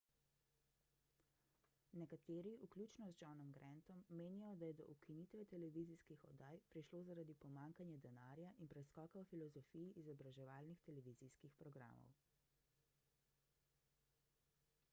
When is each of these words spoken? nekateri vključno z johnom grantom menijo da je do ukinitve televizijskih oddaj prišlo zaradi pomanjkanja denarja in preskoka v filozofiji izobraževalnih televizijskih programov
nekateri 2.03 2.51
vključno 2.61 3.09
z 3.17 3.21
johnom 3.25 3.51
grantom 3.57 3.99
menijo 4.21 4.53
da 4.61 4.69
je 4.69 4.73
do 4.79 4.87
ukinitve 4.93 5.41
televizijskih 5.51 6.23
oddaj 6.31 6.61
prišlo 6.71 7.01
zaradi 7.09 7.35
pomanjkanja 7.43 7.97
denarja 8.07 8.49
in 8.65 8.71
preskoka 8.73 9.23
v 9.25 9.29
filozofiji 9.33 9.93
izobraževalnih 10.05 10.81
televizijskih 10.89 11.55
programov 11.63 12.17